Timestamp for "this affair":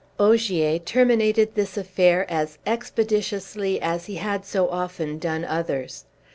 1.53-2.25